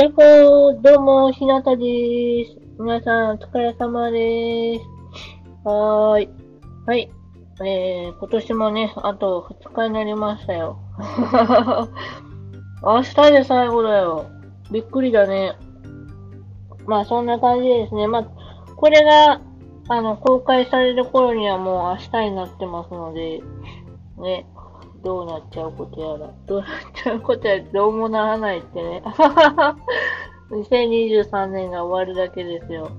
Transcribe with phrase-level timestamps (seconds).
[0.00, 1.84] やっほー、どうも、ひなたで
[2.46, 2.56] す。
[2.78, 4.84] 皆さん、お疲れ様です。
[5.62, 6.28] はーい。
[6.86, 7.10] はい。
[7.62, 10.78] えー、今年もね、あと2日になりましたよ。
[12.82, 14.24] 明日で最後だよ。
[14.70, 15.52] びっくりだね。
[16.86, 18.06] まあ、そんな感じですね。
[18.06, 18.24] まあ、
[18.76, 19.42] これが、
[19.88, 23.42] あの、公開される頃にはもう明日になってますので、
[24.16, 24.46] ね、
[25.02, 26.32] どうなっちゃうことやら。
[26.46, 29.02] どうなっちゃうことやら、どうもならないってね。
[30.50, 32.90] 2023年が終わるだけですよ。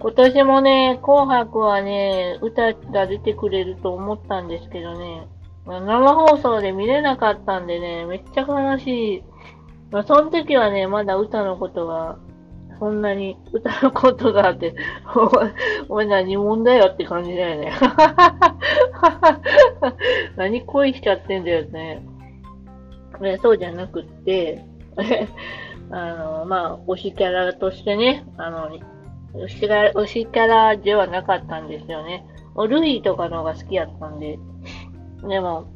[0.00, 5.28] 今年もね、紅白はね、歌が出てくれると思ったんですけどね、
[5.66, 9.22] 生放送で見れなかったんでね、めっちゃ悲しい。
[9.90, 12.16] まあ、その時はね、まだ歌のことが、
[12.80, 14.74] そんなに歌のことがあって、
[15.88, 17.72] お前何者だよって感じだよね。
[20.36, 22.02] 何恋しちゃってんだよね。
[23.42, 24.64] そうじゃなくって、
[25.92, 28.70] あの、まあ、推しキャラとしてね、あの、
[29.34, 32.24] 推しキャラ、推しキャラではなかったんですよね。
[32.56, 34.38] ルイとかの方が好きやったんで。
[35.28, 35.66] でも、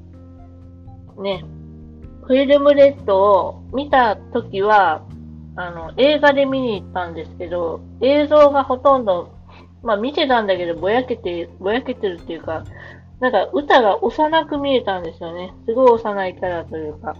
[1.19, 1.45] ね、
[2.23, 5.03] フィルムレッドを見たときは、
[5.57, 9.35] あの、映画で見に行ったんですけど、映像がほとんど、
[9.83, 12.65] まあ見てたんだけど、ぼやけて、ぼやけてるっていうか、
[13.21, 15.53] なんか歌が幼く見えたんですよね。
[15.67, 17.15] すごい幼いキャラというか。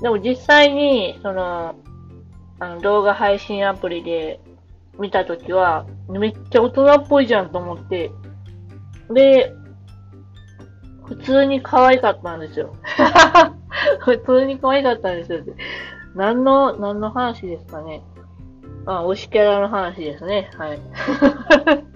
[0.00, 1.74] でも実際に、その、
[2.60, 4.40] あの動画配信アプリで
[4.98, 8.10] 見たときは、めっちゃ大人っぽいじゃんと思って、
[9.10, 9.52] で、
[11.04, 12.76] 普通に可愛かったんですよ。
[14.00, 15.40] 普通に可愛かったんですよ。
[16.14, 18.02] 何の、何の話ですかね。
[18.86, 20.50] あ、推しキャラの話ですね。
[20.56, 20.80] はい。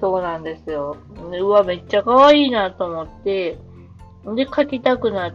[0.00, 0.96] そうなんですよ。
[1.40, 3.58] うわ、めっちゃ可愛いなと思って、
[4.36, 5.32] で、書きたくなっ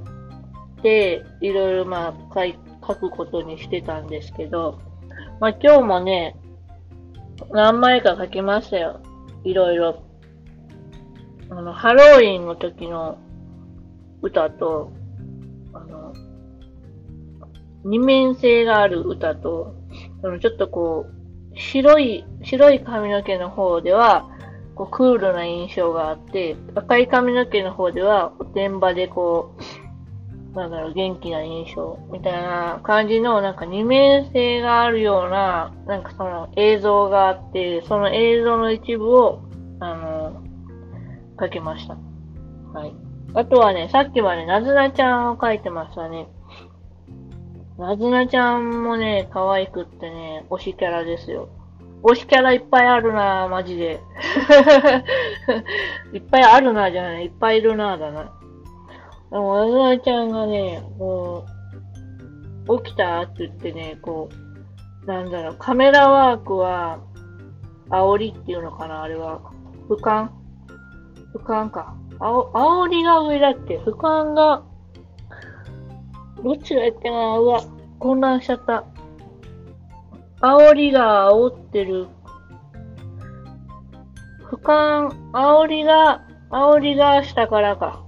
[0.82, 4.80] て、いろいろまあ書い、書くことにしてたんですけど、
[5.40, 6.38] まあ今日もね、
[7.52, 9.02] 何枚か書きましたよ。
[9.44, 10.04] いろいろ。
[11.50, 13.18] あの、ハロウィンの時の
[14.22, 14.92] 歌と、
[17.84, 19.76] 二面性がある歌と、
[20.24, 24.30] あの、ちょっとこう、白い、白い髪の毛の方では、
[24.76, 39.42] こう、クールな印象があって、赤い髪の毛の方では、おてんばでこう、なんだろう、元気な印象、みたいな感じの、なんか二面性があるような、なんかその映像があって、その映像の一部を、
[39.80, 40.44] あの、
[41.40, 41.98] 書きました。
[42.74, 42.94] はい。
[43.36, 46.28] あとはね、さっきまでなずなちゃんを書いてましたね。
[47.78, 51.50] なずなちゃんもね、可愛くってね、推しキャラですよ。
[52.04, 54.00] 推しキャラいっぱいあるなぁマジで。
[56.14, 58.32] いっぱいあるなぁじゃない、いっぱいいるなぁだな。
[59.32, 61.46] でも、なずなちゃんがね、こ
[62.68, 67.00] う、起きたって言ってね、こう、なんだろう、カメラワークは、
[67.90, 69.40] 煽りっていうのかな、あれは。
[69.90, 70.30] 俯瞰？
[71.34, 71.96] 俯瞰か。
[72.20, 73.78] あお、煽りが上だっけ？
[73.80, 74.64] 俯瞰が、
[76.44, 77.64] どっちがやってんのうわ、
[78.00, 78.84] 混乱しちゃった。
[80.42, 82.08] 煽りが煽ってる。
[84.50, 88.04] 俯瞰、煽りが、煽りが下からか。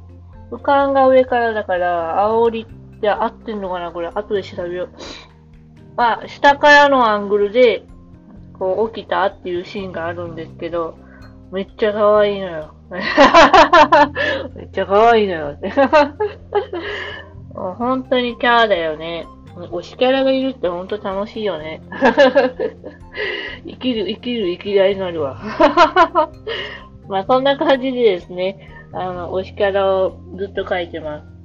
[0.52, 4.90] 俯瞰が上からだから、煽りって合ってんのかなこれ、後で調べよう。
[5.96, 7.84] まあ、下からのアングルで、
[8.60, 10.98] こう、起きたっていうシーンがあるんですけど、
[11.52, 12.76] めっちゃ可愛いのよ。
[14.56, 15.58] めっちゃ可愛いのよ。
[17.56, 19.28] 本当にキャラだよね。
[19.56, 21.82] 推しキャラがいるって本当楽しいよね。
[23.66, 25.40] 生きる、生きる、生きがいになるわ。
[27.08, 31.36] まあそんな感じでですね、あの、推しキャラをずっと書いてます。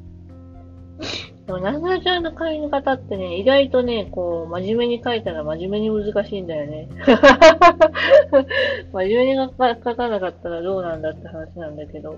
[1.47, 6.89] でも、なずなちゃんの書き方ってね、意外とね、こう、真面目に書いたら真面目に難しいんだよね。
[8.93, 12.17] 真面目に書かなかったらどうなんだって話なんだけど、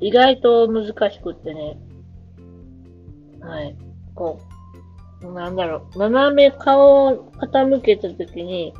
[0.00, 1.76] 意外と難しくってね、
[3.46, 3.76] はい。
[4.14, 4.40] こ
[5.22, 8.74] う、なんだろう、斜め顔を傾けたときに、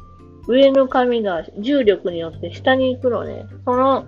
[0.49, 3.47] 上の髪が重力によって下に行くのね。
[3.65, 4.07] その、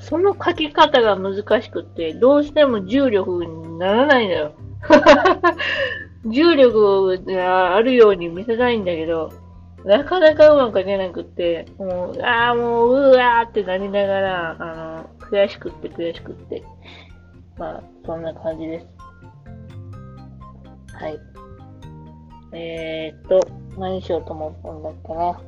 [0.00, 4.52] その書き方が難しくって、どうしても重力にならないのよ。
[6.26, 9.30] 重力があるように見せたいんだけど、
[9.84, 16.62] なかなかうまく書けなくって、もう、ああ、もう、うわーってなりながら、あの、悔しくって悔しくって。
[17.56, 18.99] まあ、そんな感じです。
[21.00, 21.18] はい。
[22.52, 23.40] えー、っと、
[23.78, 25.40] 何しようと思ったんだっけな。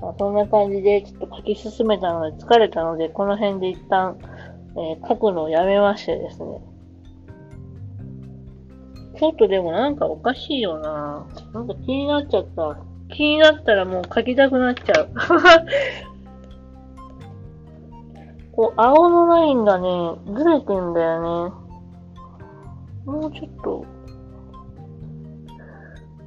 [0.00, 4.18] まあ、そんな感じで、ちょっと書き進めたので疲れたので、この辺で一旦、
[4.76, 6.60] えー、書くのをやめましてですね。
[9.16, 11.24] ちょっとでもなんかおかしいよな。
[11.52, 12.76] なんか気になっちゃった。
[13.14, 15.08] 気になったらもう書きたくなっちゃう。
[18.56, 21.63] こう、青のラインがね、ずれてんだよね。
[23.04, 23.84] もうちょっと、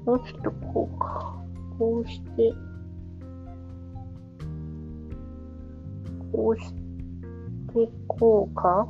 [0.06, 1.34] もうちょっとこうか。
[1.78, 2.54] こうして、
[6.32, 6.88] こうして、
[8.08, 8.88] こうか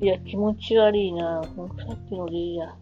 [0.00, 1.42] いや、気持ち悪いな。
[1.44, 2.74] さっきのでいいや。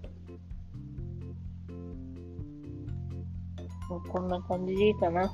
[3.88, 5.30] もうこんな感じでいいかな。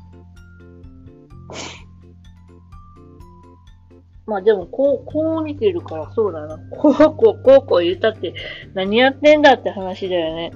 [4.28, 6.58] まあでも、こう、こう見てるからそうだな。
[6.70, 8.34] こう、こう、こう、こう言ったって、
[8.75, 10.52] 何やってんだって話だよね。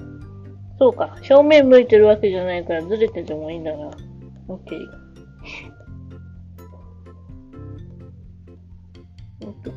[0.77, 1.17] そうか。
[1.23, 3.89] 正面向いてるわけじゃないからずれててもいいんだな。
[4.47, 5.03] オッケー。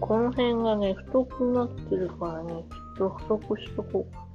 [0.00, 2.64] この辺がね、太くなってるからね、
[2.98, 4.25] ちょっと太くしとこう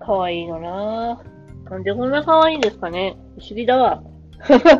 [0.00, 0.06] か。
[0.06, 1.70] かわいいのなぁ。
[1.70, 4.02] なんでこんなかわいいんですかね不思議だわ。
[4.48, 4.70] 不思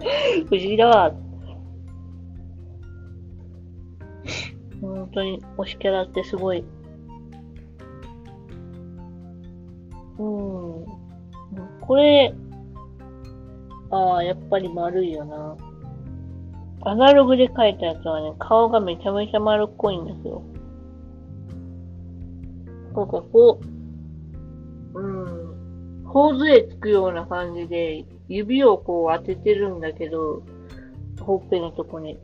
[0.50, 1.12] 議だわ。
[4.80, 6.64] 本当に推しキャラってすごい。
[10.18, 10.86] うん。
[11.80, 12.34] これ、
[13.90, 15.56] ああ、やっぱり丸いよな。
[16.82, 20.42] アナログで描いたやつはね、顔がめちゃめちゃ丸っこいんですよ。
[22.94, 23.60] こうここ、
[24.94, 30.42] うん、頬杖つくような感じで、指をこう当ててるんだけど、
[31.20, 32.18] ほっぺのとこに。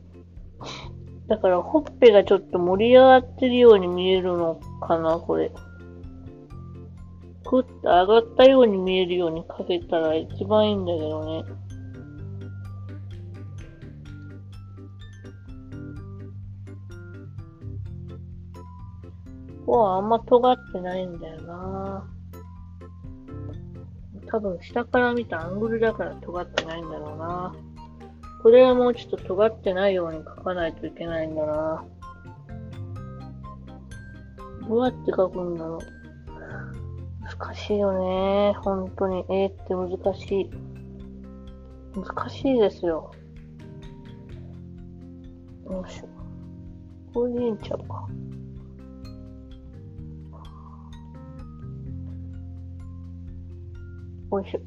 [1.27, 5.51] だからほっぺがちょっと盛り上がってるように見えるのかな、これ。
[7.43, 11.43] くって上がったように見えるようにかけたら一番いいんだけどね。
[19.65, 22.09] ここはあんま尖ってないんだよな
[24.27, 27.55] 多分下から見たアングルだから尖ってないんだろうな
[28.41, 31.85] これはもうちょっと尖ってないように描かないといけないんだな
[34.67, 36.03] どうやって描くんだろう
[37.23, 38.53] 難しいよね。
[38.59, 39.25] 本当に。
[39.29, 40.49] 絵って難しい。
[41.95, 43.11] 難しいですよ。
[45.69, 46.07] よいしょ。
[47.13, 48.07] これでいいんちゃうか。
[54.33, 54.59] よいしょ。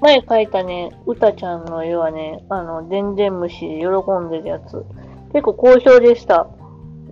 [0.00, 4.84] 前描いたね、うたちゃんの絵はね、あの、でんでん虫喜んでるやつ。
[5.32, 6.48] 結構好評でした。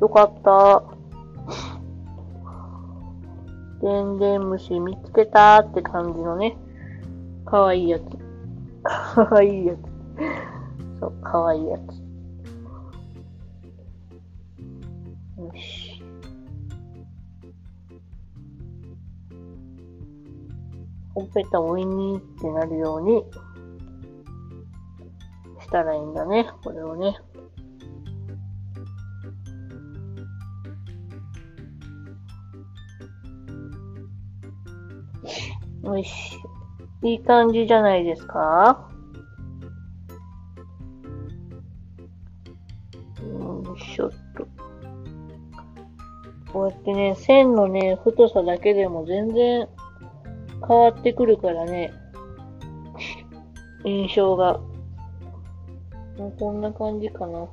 [0.00, 0.84] よかった。
[3.80, 6.56] でんでん虫見つけたって感じのね、
[7.44, 8.02] かわいいやつ。
[8.82, 9.78] かわいいやつ。
[11.00, 11.80] そう、かわいいやつ。
[15.40, 15.83] よし。
[21.14, 23.22] ほっぺたおいにってなるように
[25.62, 26.48] したらいいんだね。
[26.62, 27.16] これをね。
[35.84, 36.38] よし。
[37.02, 38.90] いい感じじゃないですか
[43.22, 44.46] よいしょっと。
[46.50, 49.68] こうやってね、線のね、太さだけでも全然
[50.66, 51.92] 変わってくるからね、
[53.84, 54.60] 印象が。
[56.18, 57.48] もうこんな感じかな。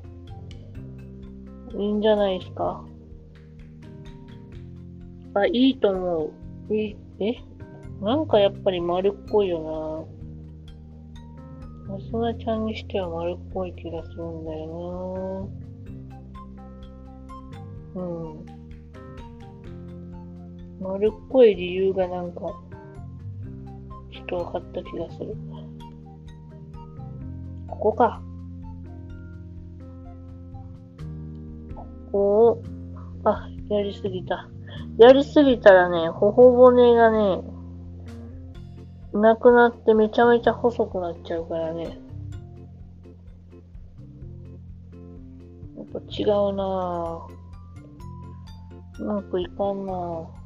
[1.74, 2.86] いいんじゃないですか。
[5.34, 6.32] あ、いいと思
[6.70, 6.76] う。
[6.76, 7.36] いい、え？
[8.02, 10.08] なんかやっぱり丸っこいよ
[11.88, 11.94] な。
[11.94, 15.48] マスナちゃんにしては丸っこい気がするんだよ
[17.96, 18.02] な。
[18.02, 18.46] うん。
[20.82, 22.42] 丸っこい理由がなんか、
[24.32, 25.36] と分かった気がする。
[27.68, 28.22] ここか。
[31.76, 32.64] ここを、
[33.26, 34.48] あ、やりすぎた。
[34.98, 37.42] やりすぎたらね、頬骨がね、
[39.14, 41.84] なくなってめちゃめちゃ細くなっちゃうからね。
[41.84, 41.90] や
[45.84, 49.04] っぱ違うなぁ。
[49.04, 50.41] うまくいかんなぁ。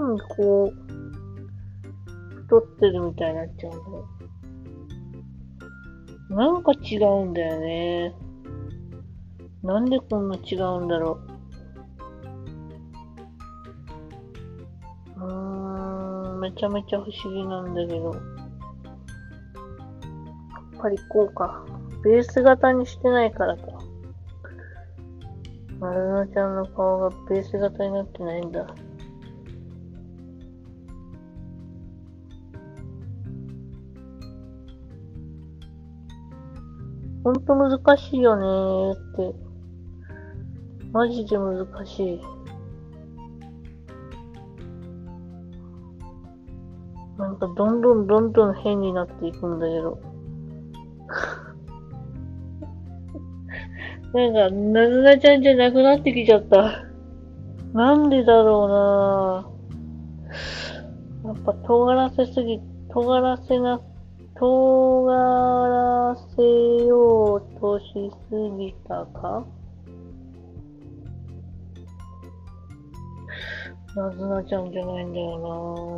[0.00, 0.72] うん、こ
[2.46, 4.08] 太ってるみたいになっちゃうんだよ。
[6.30, 8.14] なんか違うんだよね。
[9.62, 11.20] なんでこんな違うんだろ
[15.18, 15.22] う。
[15.22, 18.14] うーん、めちゃめちゃ不思議なんだけど。
[18.14, 18.20] や
[20.78, 21.66] っぱりこうか。
[22.02, 23.62] ベース型にしてないからか。
[25.78, 28.66] まるなちゃんの顔がベース型になってないんだ。
[37.22, 38.96] ほんと難しいよねーっ
[39.32, 39.34] て。
[40.92, 42.20] マジで難しい。
[47.18, 49.98] なんかどんどんどんどん変になっていくんだけど。
[54.14, 56.90] なんか、なずなちゃんじゃなくなってきちゃった。
[57.72, 59.44] なんでだろ
[61.22, 63.80] うなやっぱ尖らせすぎ、尖らせな、
[64.40, 65.06] 尖
[65.68, 66.42] らせ
[66.86, 67.84] ようとし
[68.30, 69.44] すぎたか？
[73.94, 75.38] なずなちゃんじゃないんだよ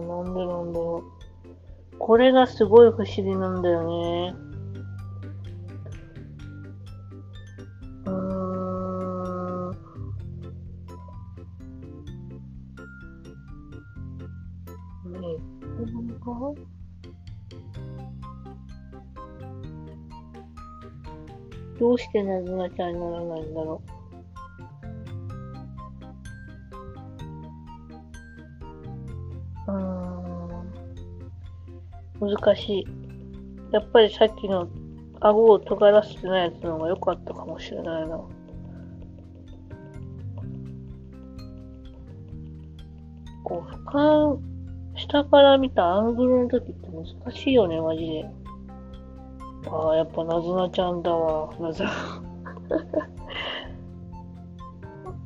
[0.09, 1.05] ななんでなんだろ
[1.95, 1.99] う。
[1.99, 4.35] これがすごい不思議なんだよね。
[21.93, 23.83] どうしてなずなちゃんにならないんだろ
[29.67, 29.73] う。
[32.23, 32.35] うん。
[32.35, 32.87] 難しい。
[33.73, 34.71] やっぱりさっきの
[35.21, 38.19] 顎を尖らせてないやつの方が良かったかもしれないな。
[43.45, 44.39] こう、俯瞰、
[44.97, 48.42] 下から見たアングルの時って難しいよね、マジで。
[49.69, 51.91] ああ、やっぱなずなちゃんだわ、なず な。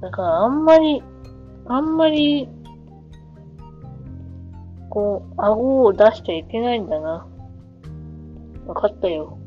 [0.00, 1.02] だからあんまり、
[1.66, 2.48] あんまり、
[4.90, 7.26] こう、顎を出しちゃいけないんだな。
[8.66, 9.38] わかったよ。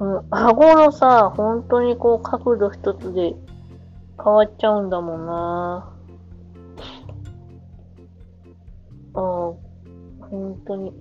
[0.00, 3.34] うん、顎のさ、本当にこう角度一つで
[4.22, 5.92] 変わっちゃうんだもんな。
[9.14, 9.22] ああ、
[10.28, 10.92] 本当に。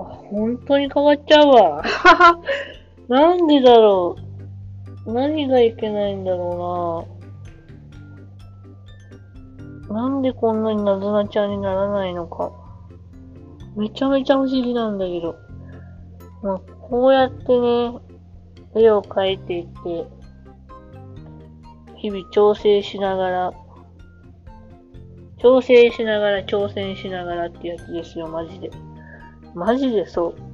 [0.00, 1.82] あ、本当に変わっちゃうわ。
[3.08, 4.16] なんでだろ
[5.06, 5.12] う。
[5.12, 7.06] 何がいけないんだろ
[9.88, 10.02] うな。
[10.02, 12.52] なんでこんなになずなちゃんにならないのか。
[13.76, 15.36] めちゃめちゃ不思議なんだけど。
[16.42, 17.98] まあ、こうやってね、
[18.74, 20.06] 絵を描いていって、
[21.96, 23.52] 日々調整しながら、
[25.38, 28.70] 調整しながら挑戦しながらってやつですよ、マジで。
[29.54, 30.50] マジでそう。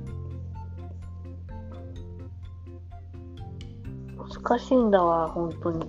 [4.46, 5.86] 難しいんだわ、本当に。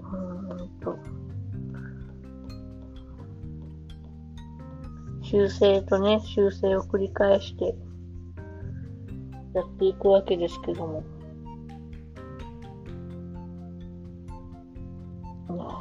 [0.00, 0.98] うんと。
[5.22, 7.76] 修正とね、修正を繰り返して
[9.54, 11.17] やっていくわけですけども。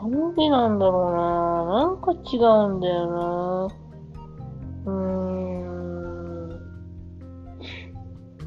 [0.09, 3.67] なんでなんだろうななんか違うんだよな
[4.85, 6.49] うーん。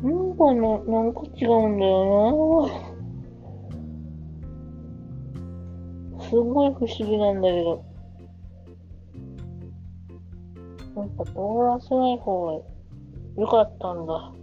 [0.02, 2.66] なんかな、なんか違うんだよ
[6.16, 7.84] なすごい不思議なんだけど。
[10.96, 11.32] なんか通
[11.66, 12.62] らせない方が
[13.36, 14.39] 良かったんだ。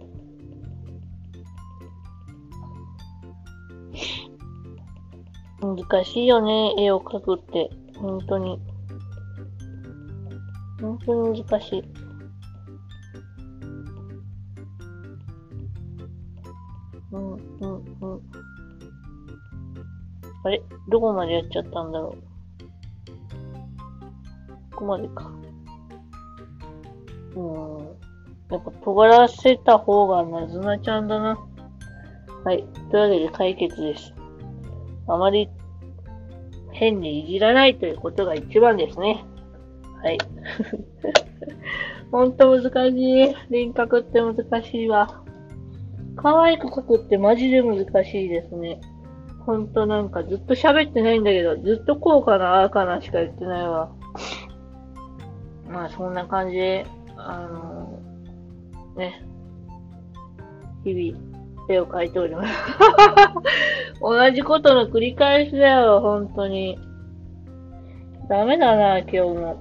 [5.86, 7.70] 難しいよね、絵を描くって。
[7.96, 8.60] 本当に。
[10.80, 11.84] 本当に難しい。
[17.12, 17.40] うん、うん、
[18.00, 18.20] うん。
[20.44, 20.62] あれ？
[20.88, 22.22] どこまでやっちゃったんだろう。
[24.74, 25.30] ここまでか。
[27.34, 27.78] うん。
[28.50, 31.38] やっぱ尖らせた方がなずなちゃんだな。
[32.44, 32.64] はい。
[32.90, 34.14] というわけで解決です。
[35.08, 35.48] あまり
[36.78, 39.24] 変にいじらないということが一番ですね。
[40.00, 40.18] はい。
[42.12, 43.34] ほんと難しい。
[43.50, 45.22] 輪郭って難しいわ。
[46.16, 48.80] 可愛く描くってマジで難しいですね。
[49.44, 53.90] ほんとなんかずっと喋ってないんだけど、ずっとこうかな、ああかなしか言ってないわ。
[55.68, 57.98] まあそんな感じで、あの
[58.96, 59.24] ね、
[60.84, 61.27] 日々
[61.68, 62.50] 絵を描いております。
[64.00, 66.78] 同じことの繰り返しだよ、本当に。
[68.28, 69.56] ダメだな、今日も。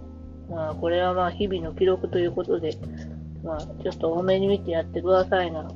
[0.49, 2.71] まあ、これはまあ、日々の記録ということで、
[3.43, 5.69] まあ、ちょっと多めに見てやってくださいな。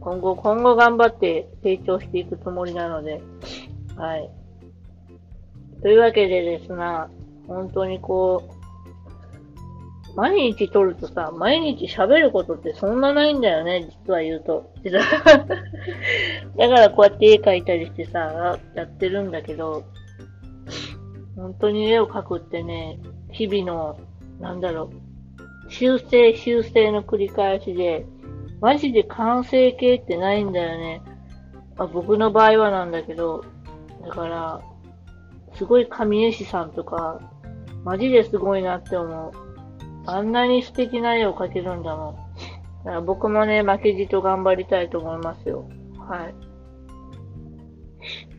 [0.00, 3.20] 今後、今後頑張って成長していくつもりなので、
[3.96, 4.30] はい。
[5.82, 7.10] というわけでですな、
[7.46, 8.57] 本当にこう、
[10.16, 14.72] 毎日撮るとさ、毎日喋ることってそんなないんだよね、実は言うと。
[16.56, 19.84] だからこうやって絵描いたりしてさ、やってるんだけど、
[21.36, 22.98] 本当に絵を描くってね、
[23.30, 23.98] 日々の、
[24.40, 24.90] なんだろ
[25.68, 28.06] う、修正修正の繰り返しで、
[28.60, 31.02] マジで完成形ってないんだよね。
[31.76, 33.44] まあ、僕の場合はなんだけど、
[34.04, 34.60] だから、
[35.54, 37.20] すごい神絵師さんとか、
[37.84, 39.47] マジですごいなって思う。
[40.10, 42.14] あんなに素敵な絵を描けるんだもん。
[42.14, 42.20] だ
[42.84, 45.68] から僕もね、負けじと頑張りたいと思いますよ。
[45.98, 46.34] はい。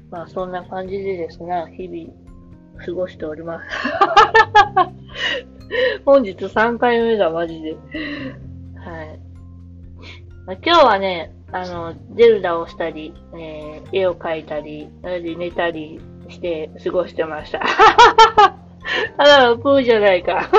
[0.09, 2.11] まあそんな感じでですね、日々
[2.83, 3.65] 過ごしております。
[6.05, 7.73] 本日3回目だ、マジで。
[7.73, 7.79] はい。
[10.47, 17.61] まあ、今日はね、あの、ゼルダをしたり、えー、絵を描いたり、寝たりして過ごしてました。
[19.17, 20.49] ただのプーじゃないか。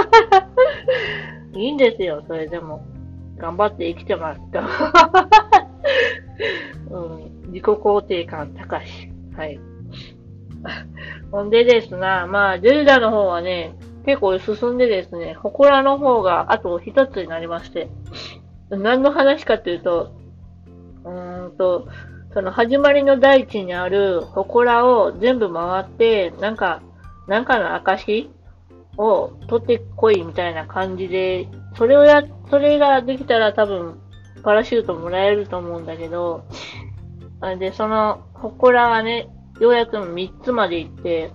[1.54, 2.84] いいんですよ、それでも。
[3.37, 4.40] 頑張って生きてます。
[6.90, 9.10] うん、自己肯定感高し。
[9.37, 9.58] はい。
[11.32, 17.88] ほんでですな、まあ、ジェルダの方はね、結構進んでですね、祠の方があと一つになりまして、
[18.70, 20.12] 何の話かというと、
[21.04, 21.88] うーんと、
[22.32, 26.82] その始まりの大地にある祠を全部回って、なんか、
[27.30, 28.28] なんかの証
[28.99, 34.00] を取ってこいみたいな感じで、それをや、それができたら多分
[34.42, 36.44] パラシュートもらえると思うんだけど、
[37.60, 39.28] で、その、祠はね、
[39.60, 41.30] ようやく3つまで行って、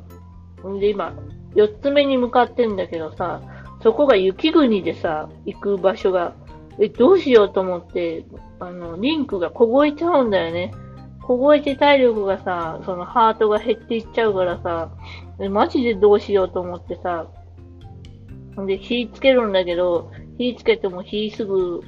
[0.67, 1.13] んで今、
[1.55, 3.41] 4つ目に向かってんだけどさ、
[3.81, 6.36] そこが雪国でさ、行く場所が、
[6.77, 8.25] え、どうしようと思って、
[8.60, 10.73] あの、リンクが凍えちゃうんだよね。
[11.21, 14.91] 凍えて体力がさ、そのハートが減っていっちゃうからさ、
[15.50, 17.28] マジでどうしようと思ってさ、
[18.65, 21.82] で、火つけるんだけど、火つけても火すぐ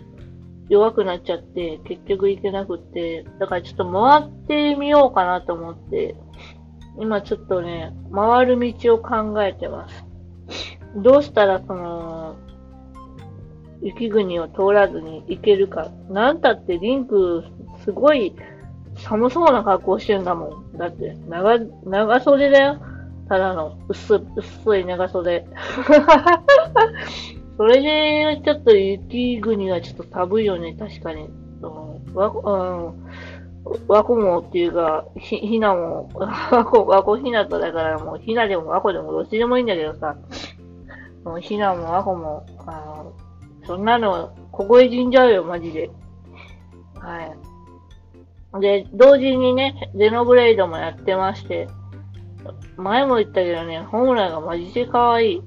[0.69, 6.15] 弱くなっちゃって、結局行けなくって、だからちょっと回ってみようかなと思って、
[6.99, 10.05] 今ちょっとね、回る道を考えてます。
[10.97, 12.35] どうしたらその、
[13.81, 15.89] 雪国を通らずに行けるか。
[16.09, 17.43] なんたってリンク、
[17.83, 18.35] すごい
[18.97, 20.77] 寒そうな格好してんだもん。
[20.77, 22.81] だって、長、長袖だよ。
[23.29, 25.45] ただの薄、薄い長袖。
[27.57, 31.29] それで、ちょっと雪国はちょっと寒いよね、確かに。
[31.61, 33.07] うんわ、うん、
[33.87, 40.15] 和子もっていうか、ひ、ひなも、和子、和子ひなとだからもう、ひなでも和子でもどっちでもいいんだけどさ、
[41.23, 43.13] もうひなも和子も、あの
[43.65, 45.89] そんなの、凍え死んじゃうよ、マジで。
[46.95, 48.61] はい。
[48.61, 51.67] で、同時にね、ゼノブレイドもやってまして、
[52.77, 55.41] 前も言ったけどね、ホームランがマジで可愛い。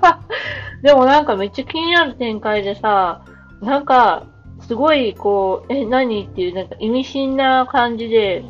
[0.82, 3.22] でもなんかめっちゃ気になる展開でさ、
[3.60, 4.24] なんか、
[4.60, 8.44] すごいこう、え、何っていうなんか意味深な感じで、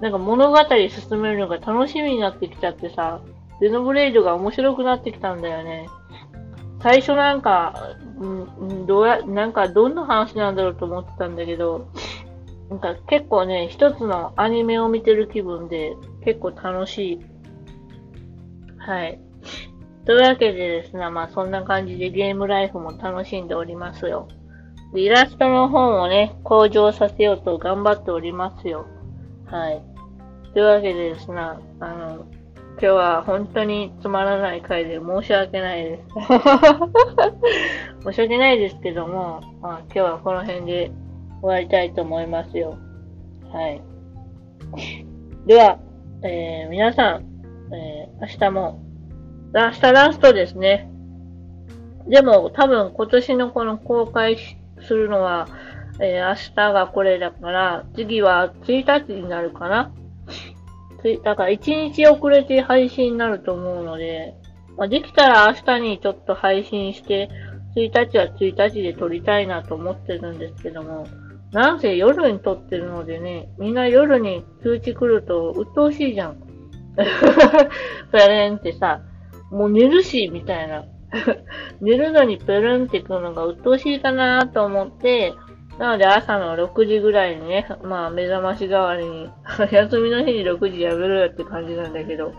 [0.00, 3.20] なんか物語進めるのが楽しみになってきちゃってさ、
[3.60, 5.88] ゼノブレイドが面白くなってきたんだよね。
[6.80, 11.88] 最初なんか、うん、どうや、なんかどんな話なんだろうと思ってたんだけど、
[12.70, 15.96] なんか結構ね、一つのアニメを見てる気分で
[16.28, 17.20] 結構楽しい
[18.76, 19.18] はい。
[20.04, 24.28] というわけでですね、まあそんな感じでゲームライフも楽しんでおりますよ。
[24.94, 28.86] イラストの方をね、向上させようと頑張っておりますよ。
[29.46, 29.82] はい。
[30.52, 32.26] というわけでですね、あの、
[32.72, 36.04] 今日は本当につまらない回で申し訳ないです。
[38.04, 40.90] 申し訳ないですけども、まあ、今日はこの辺で
[41.40, 42.76] 終わりたいと思いますよ。
[43.50, 43.82] はい。
[45.46, 45.78] では、
[46.22, 47.24] えー、皆さん、
[47.72, 48.82] えー、明日も、
[49.54, 50.90] 明日ラストですね。
[52.08, 54.36] でも、多分今年のこの公開
[54.80, 55.48] するのは、
[56.00, 59.92] えー、明日がこれだから、次は1日になるかな。
[61.22, 64.34] だから1日遅れて配信になると思うので、
[64.76, 67.30] まあ、できたら明日にちょっと配信して、
[67.76, 71.06] 1日は1日で撮りたいなと思ってるんですけども、
[71.52, 76.36] なんせ夜に撮ってるのでね、みんな夜に通知来ると鬱陶しいじゃん。
[78.12, 79.00] ペレンってさ、
[79.50, 80.84] もう寝るし、みたいな。
[81.80, 85.32] 寝るのにペレンってくるのが鬱陶しいかなと思って、
[85.78, 89.30] なので朝の6時ぐらいにね、まあ目覚まし代わりに、
[89.70, 92.32] 休みの日に6時やめろよって感じなんだけど、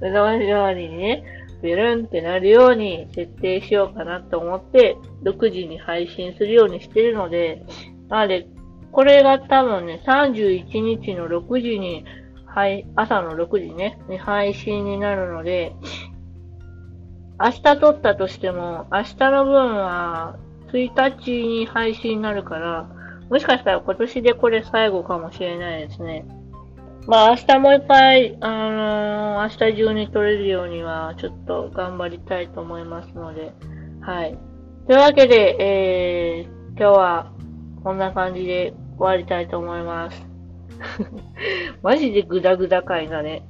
[0.00, 1.24] 目覚まし代わりにね、
[1.64, 7.64] ビルンってなるように設定しようかなと思って、6時に配信するようにしてるので、
[8.10, 8.46] なので、
[8.92, 12.04] これが多分ね、31日の6時に、
[12.44, 15.74] はい、朝の6時ね、に配信になるので、
[17.40, 20.36] 明日撮ったとしても、明日の分は
[20.70, 22.88] 1日に配信になるから、
[23.30, 26.26] もしかしたら今年でこれ最後かもしれないですね。
[27.06, 33.52] まあ明日もう一回、あのー、明日中に撮れるようにはちょっと頑張りたいと思いますので、
[34.00, 34.38] はい。
[34.86, 37.32] というわけで、えー、今日は
[37.82, 40.26] こんな感じで終わりたいと思います。
[41.82, 43.42] マジでグダグダ回だね。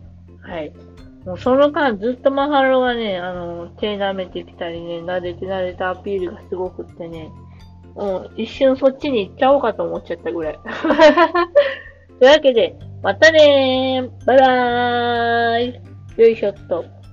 [0.43, 0.73] はい。
[1.25, 7.31] もうその間ずっとマハロがね、あの、手舐めてきたりね、撫でて撫でたアピールがすごくってね、
[7.95, 10.59] もう一瞬そっちに行っちゃおうかと思っちゃったぐらい。
[12.19, 17.04] というわけで、またねーバイバーイよいしょっと。